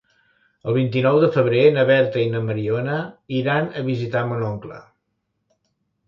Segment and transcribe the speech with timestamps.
[0.69, 2.95] El vint-i-nou de febrer na Berta i na Mariona
[3.41, 4.79] iran a visitar mon oncle.